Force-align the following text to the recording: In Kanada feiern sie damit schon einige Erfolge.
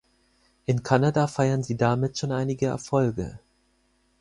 In 0.65 0.81
Kanada 0.81 1.27
feiern 1.27 1.61
sie 1.61 1.77
damit 1.77 2.17
schon 2.17 2.31
einige 2.31 2.65
Erfolge. 2.65 3.37